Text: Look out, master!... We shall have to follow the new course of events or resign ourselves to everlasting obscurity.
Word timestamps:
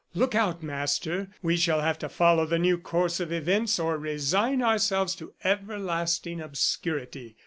Look 0.15 0.33
out, 0.33 0.63
master!... 0.63 1.27
We 1.43 1.57
shall 1.57 1.81
have 1.81 1.99
to 1.99 2.09
follow 2.09 2.47
the 2.47 2.57
new 2.57 2.79
course 2.79 3.19
of 3.19 3.31
events 3.31 3.77
or 3.77 3.99
resign 3.99 4.63
ourselves 4.63 5.13
to 5.17 5.33
everlasting 5.43 6.41
obscurity. 6.41 7.37